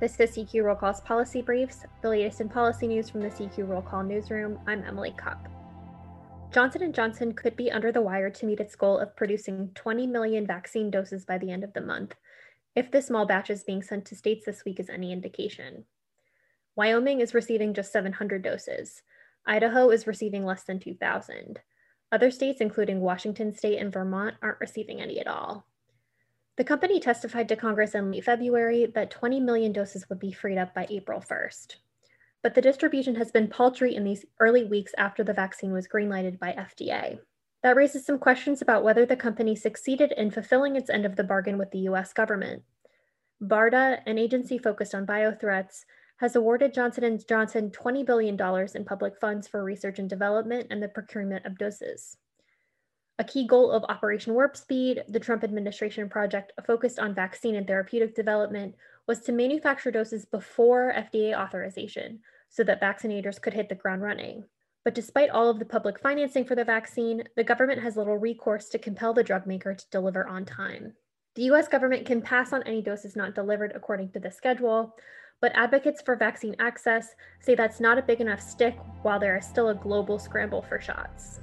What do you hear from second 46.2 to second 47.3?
awarded Johnson &